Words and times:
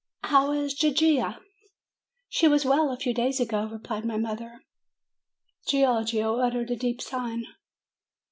How 0.23 0.51
is 0.51 0.73
Gigia?" 0.73 1.37
"She 2.27 2.47
was 2.47 2.65
well 2.65 2.91
a 2.91 2.97
few 2.97 3.13
days 3.13 3.39
ago," 3.39 3.67
replied 3.71 4.03
my 4.03 4.17
mother. 4.17 4.63
Giorgio 5.67 6.37
uttered 6.39 6.71
a 6.71 6.75
deep 6.75 6.99
sigh. 7.03 7.43